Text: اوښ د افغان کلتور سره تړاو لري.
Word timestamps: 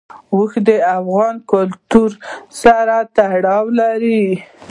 اوښ 0.33 0.51
د 0.67 0.69
افغان 0.97 1.35
کلتور 1.51 2.09
سره 2.61 2.95
تړاو 3.15 3.65
لري. 3.79 4.21